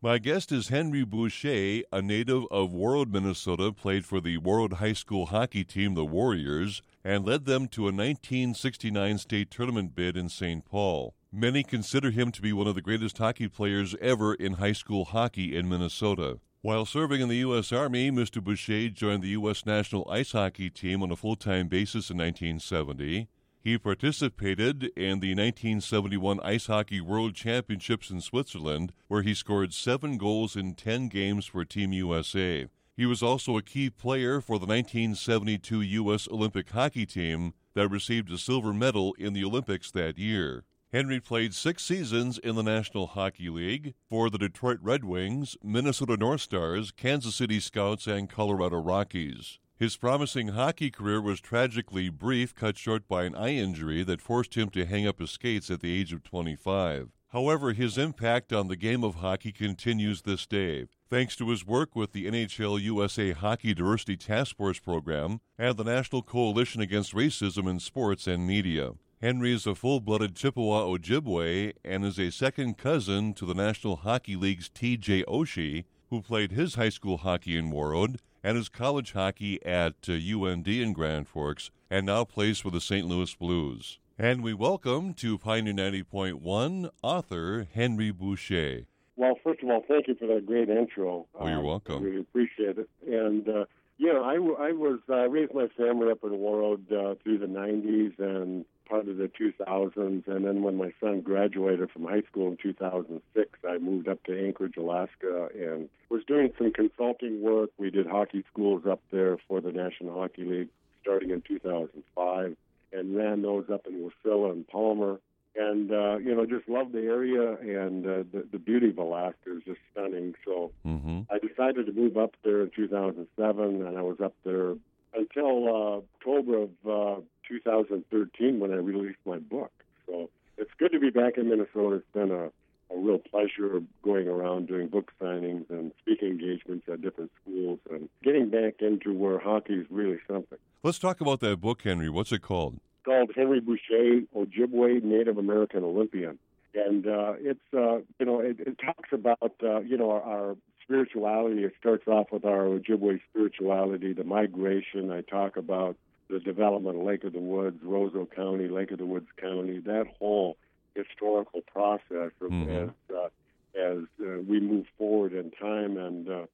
[0.00, 4.92] My guest is Henry Boucha, a native of Warroad, Minnesota, played for the Warroad High
[4.92, 10.28] School hockey team, the Warriors, and led them to a 1969 state tournament bid in
[10.28, 10.64] St.
[10.64, 11.16] Paul.
[11.32, 15.04] Many consider him to be one of the greatest hockey players ever in high school
[15.04, 16.38] hockey in Minnesota.
[16.62, 17.72] While serving in the U.S.
[17.72, 18.40] Army, Mr.
[18.40, 19.66] Boucha joined the U.S.
[19.66, 23.26] national ice hockey team on a full time basis in 1970.
[23.60, 30.16] He participated in the 1971 Ice Hockey World Championships in Switzerland, where he scored seven
[30.16, 32.68] goals in 10 games for Team USA.
[32.96, 36.28] He was also a key player for the 1972 U.S.
[36.28, 40.64] Olympic hockey team that received a silver medal in the Olympics that year.
[40.92, 46.16] Henry played six seasons in the National Hockey League for the Detroit Red Wings, Minnesota
[46.16, 49.58] North Stars, Kansas City Scouts, and Colorado Rockies.
[49.78, 54.56] His promising hockey career was tragically brief, cut short by an eye injury that forced
[54.56, 57.10] him to hang up his skates at the age of 25.
[57.28, 61.94] However, his impact on the game of hockey continues this day, thanks to his work
[61.94, 67.70] with the NHL USA Hockey Diversity Task Force program and the National Coalition Against Racism
[67.70, 68.94] in Sports and Media.
[69.22, 73.94] Henry is a full blooded Chippewa Ojibwe and is a second cousin to the National
[73.94, 79.12] Hockey League's TJ Oshie, who played his high school hockey in Warroad and his college
[79.12, 83.06] hockey at uh, UND in Grand Forks, and now plays for the St.
[83.06, 83.98] Louis Blues.
[84.18, 88.86] And we welcome to Pioneer 90.1 author Henry Boucha.
[89.16, 91.26] Well, first of all, thank you for that great intro.
[91.38, 92.02] Oh, you're welcome.
[92.02, 92.88] I really appreciate it.
[93.06, 93.64] And, uh,
[93.98, 98.18] yeah, I, I was, I raised my family up in Warroad uh, through the 90s
[98.18, 100.26] and part of the 2000s.
[100.26, 104.46] And then when my son graduated from high school in 2006, I moved up to
[104.46, 107.70] Anchorage, Alaska, and was doing some consulting work.
[107.76, 110.68] We did hockey schools up there for the National Hockey League
[111.02, 112.56] starting in 2005
[112.92, 115.18] and ran those up in Wasilla and Palmer
[115.58, 119.56] and uh, you know just love the area and uh, the the beauty of Alaska
[119.56, 120.34] is just stunning.
[120.44, 121.20] So Mm-hmm.
[121.30, 124.74] I decided to move up there in 2007, and I was up there
[125.14, 126.70] until uh, October of
[127.18, 129.72] uh, 2013 when I released my book.
[130.06, 131.96] So it's good to be back in Minnesota.
[131.96, 132.50] It's been a
[132.90, 138.08] a real pleasure going around doing book signings and speaking engagements at different schools and
[138.22, 140.56] getting back into where hockey is really something.
[140.82, 142.08] Let's talk about that book, Henry.
[142.08, 142.80] What's it called?
[143.08, 146.38] Called Henry Boucha, Ojibwe Native American Olympian.
[146.74, 150.56] And uh, it's, uh, you know, it, it talks about, uh, you know, our, our
[150.82, 151.64] spirituality.
[151.64, 155.10] It starts off with our Ojibwe spirituality, the migration.
[155.10, 155.96] I talk about
[156.28, 160.06] the development of Lake of the Woods, Roseau County, Lake of the Woods County, that
[160.18, 160.58] whole
[160.94, 162.68] historical process of, Mhm.
[162.68, 163.28] as, uh,
[163.74, 165.96] as uh, we move forward in time.
[165.96, 166.46] And, uh,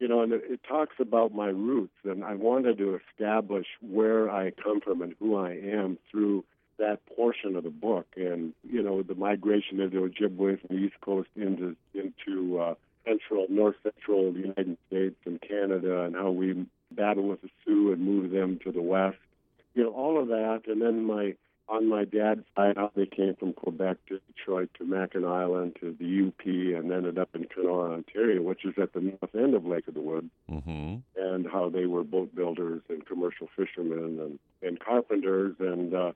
[0.00, 4.30] you know, and it, it talks about my roots, and I wanted to establish where
[4.30, 6.44] I come from and who I am through
[6.78, 10.82] that portion of the book, and you know, the migration of the Ojibwe from the
[10.82, 12.74] East Coast into into uh,
[13.06, 18.02] central, north central United States and Canada, and how we battle with the Sioux and
[18.02, 19.16] move them to the west.
[19.74, 21.34] You know, all of that, and then my
[21.68, 25.96] on my dad's side, how they came from Quebec to Detroit to Mackinac Island to
[25.98, 29.64] the UP, and ended up in Kenora, Ontario, which is at the north end of
[29.64, 30.96] Lake of the Woods Mm-hmm.
[31.16, 36.12] and how they were boat builders and commercial fishermen and, and carpenters and uh,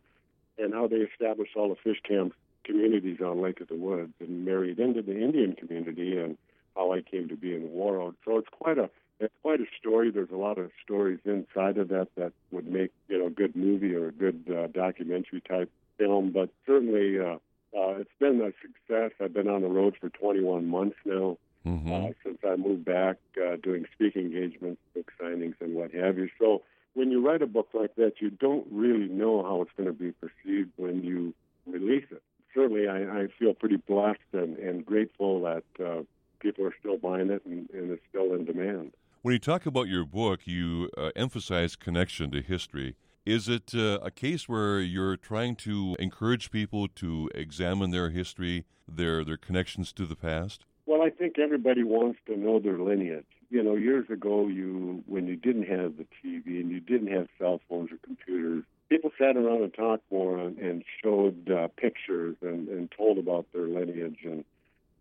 [0.59, 2.34] and how they established all the fish camp
[2.65, 6.36] communities on Lake of the Woods and married into the Indian community and
[6.78, 8.15] how I came to be in Warroad.
[8.25, 8.89] So it's quite a
[9.21, 10.11] it's quite a story.
[10.11, 13.55] There's a lot of stories inside of that that would make you know a good
[13.56, 16.31] movie or a good uh, documentary type film.
[16.31, 17.39] But certainly uh,
[17.77, 19.12] uh, it's been a success.
[19.21, 21.93] I've been on the road for 21 months now Mm-hmm.
[21.93, 26.28] uh, since I moved back, uh, doing speaking engagements, book signings, and what have you.
[26.39, 26.62] So
[26.95, 29.93] when you write a book like that, you don't really know how it's going to
[29.93, 31.34] be perceived when you
[31.66, 32.22] release it.
[32.55, 36.03] Certainly, I, I feel pretty blessed and, and grateful that uh,
[36.41, 38.93] people are still buying it and, and it's still in demand.
[39.22, 42.94] When you talk about your book, you uh, emphasize connection to history.
[43.26, 48.65] Is it uh, a case where you're trying to encourage people to examine their history,
[48.87, 50.65] their their connections to the past?
[50.87, 53.27] Well, I think everybody wants to know their lineage.
[53.51, 57.28] You know, years ago, you when you didn't have the TV and you didn't have
[57.39, 62.36] cell phones or computers, people sat around and talked more and, and showed uh, pictures
[62.41, 64.45] and, and told about their lineage and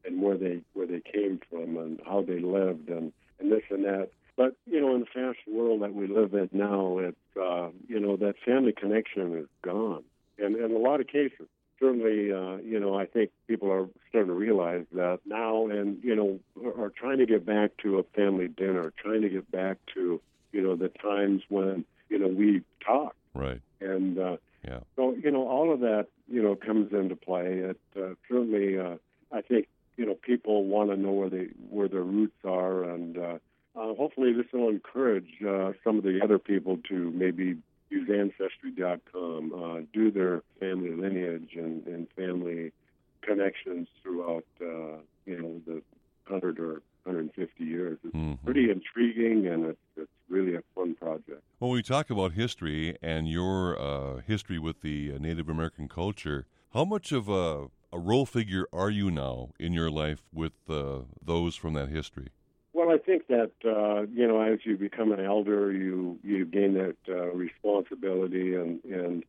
[0.07, 3.83] and where they where they came from and how they lived and and this and
[3.83, 4.09] that.
[4.35, 7.99] But you know, in the fast world that we live in now, it's uh, you
[7.99, 10.03] know that family connection is gone,
[10.39, 11.47] and in a lot of cases
[11.79, 16.15] certainly, uh, you know, I think people are starting to realize that now, and you
[16.15, 16.39] know,
[16.77, 20.21] are, trying to get back to a family dinner, trying to get back to,
[20.51, 23.61] you know, the times when you know we talk, Right.
[23.81, 24.79] and uh, Yeah.
[24.95, 27.59] so you know, all of that, you know, comes into play.
[27.59, 29.06] It uh, certainly, uh, I think, you
[30.63, 33.37] want to know where they where their roots are, and uh,
[33.75, 37.57] uh, hopefully this will encourage uh, some of the other people to maybe
[37.89, 42.71] use Ancestry.com, uh, do their family lineage and, and family
[43.21, 45.81] connections throughout, uh, you know, the
[46.27, 47.97] 100 or 150 years.
[48.03, 48.43] It's mm-hmm.
[48.43, 51.41] pretty intriguing and it's, it's really a fun project.
[51.59, 56.45] When we talk about history and your uh, history with the uh, Native American culture,
[56.73, 60.99] how much of a, a role figure are you now in your life with uh,
[61.23, 62.29] those from that history?
[62.73, 66.73] Well, I think that uh, you know, as you become an elder, you you gain
[66.75, 69.23] that uh, responsibility, and and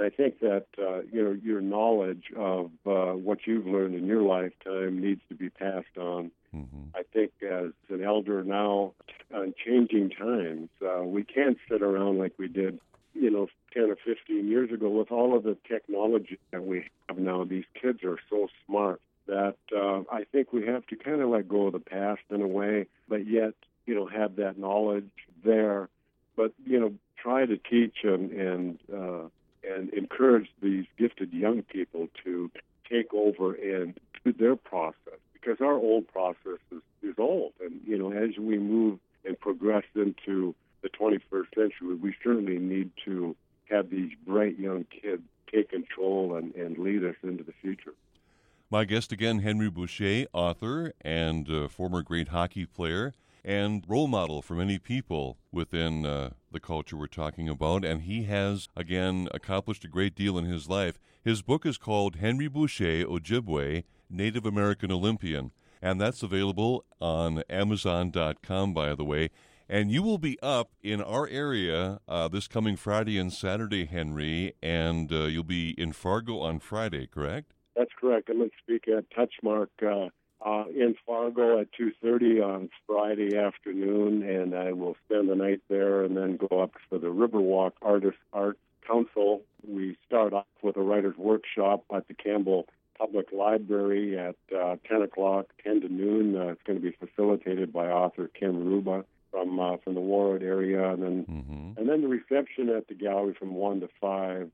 [0.00, 4.22] I think that uh, you know your knowledge of uh, what you've learned in your
[4.22, 6.30] lifetime needs to be passed on.
[6.54, 6.94] Mm-hmm.
[6.94, 8.92] I think as an elder now,
[9.34, 12.78] on changing times, uh, we can't sit around like we did,
[13.14, 17.18] you know, 10 or 15 years ago with all of the technology that we have
[17.18, 17.44] now.
[17.44, 21.48] These kids are so smart that uh, I think we have to kind of let
[21.48, 23.54] go of the past in a way, but yet,
[23.86, 25.10] you know, have that knowledge
[25.44, 25.88] there.
[26.36, 29.28] But, you know, try to teach and, and, uh,
[29.68, 32.50] and encourage these gifted young people to
[32.90, 37.52] take over and do their process because our old process is, is old.
[37.62, 42.90] And, you know, as we move and progress into the 21st century, we certainly need
[43.06, 43.34] to
[43.70, 45.22] have these bright young kids
[45.52, 47.94] take control and, and lead us into the future.
[48.70, 53.14] My guest again, Henry Boucha, author and uh, former great hockey player
[53.44, 57.84] and role model for many people within uh, the culture we're talking about.
[57.84, 60.98] And he has, again, accomplished a great deal in his life.
[61.22, 65.50] His book is called Henry Boucha Ojibwe, Native American Olympian.
[65.80, 69.30] And that's available on Amazon.com, by the way.
[69.68, 74.54] And you will be up in our area uh, this coming Friday and Saturday, Henry,
[74.62, 77.52] and uh, you'll be in Fargo on Friday, correct?
[77.74, 78.28] That's correct.
[78.28, 80.10] I'm going to speak at Touchmark uh,
[80.46, 86.04] uh, in Fargo at 2:30 on Friday afternoon, and I will spend the night there
[86.04, 89.40] and then go up for the Riverwalk Artist Art Council.
[89.66, 92.66] We start off with a writer's workshop at the Campbell
[92.98, 96.36] Public Library at uh, 10 o'clock, 10 to noon.
[96.36, 100.42] Uh, it's going to be facilitated by author Kim Ruba from uh, from the Warroad
[100.42, 101.78] area, and then mm-hmm.
[101.78, 104.50] and then the reception at the gallery from one to five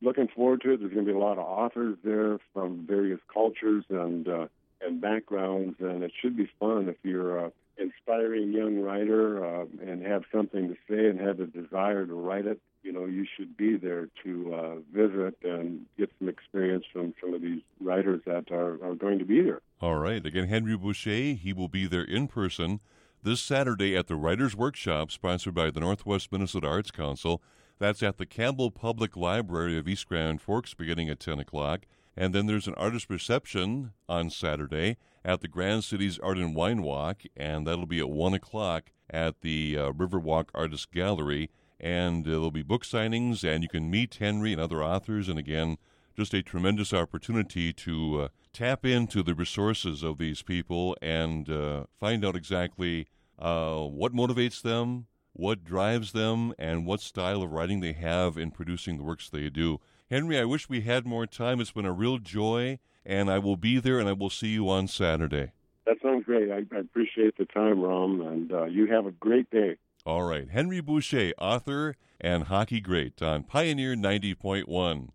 [0.00, 0.80] looking forward to it.
[0.80, 4.46] There's going to be a lot of authors there from various cultures and uh,
[4.80, 10.06] and backgrounds, and it should be fun if you're an inspiring young writer uh, and
[10.06, 12.60] have something to say and have a desire to write it.
[12.82, 17.34] You know, you should be there to uh, visit and get some experience from some
[17.34, 19.60] of these writers that are, are going to be there.
[19.82, 20.24] All right.
[20.24, 22.80] Again, Henry Boucha, he will be there in person
[23.22, 27.42] this Saturday at the Writers' Workshop, sponsored by the Northwest Minnesota Arts Council.
[27.78, 31.86] That's at the Campbell Public Library of East Grand Forks beginning at 10 o'clock.
[32.16, 36.82] And then there's an artist reception on Saturday at the Grand Cities Art and Wine
[36.82, 41.50] Walk, and that'll be at 1 o'clock at the uh, Riverwalk Artist Gallery.
[41.78, 45.28] And there'll be book signings, and you can meet Henry and other authors.
[45.28, 45.78] And again,
[46.16, 51.84] just a tremendous opportunity to uh, tap into the resources of these people and uh,
[51.98, 53.06] find out exactly
[53.38, 58.50] uh, what motivates them, what drives them, and what style of writing they have in
[58.50, 59.80] producing the works they do.
[60.10, 61.60] Henry, I wish we had more time.
[61.60, 64.68] It's been a real joy, and I will be there, and I will see you
[64.68, 65.52] on Saturday.
[65.86, 66.50] That sounds great.
[66.50, 69.76] I, I appreciate the time, Rom, and uh, you have a great day.
[70.04, 70.48] All right.
[70.48, 75.08] Henry Boucha, author and hockey great on Pioneer 90.1.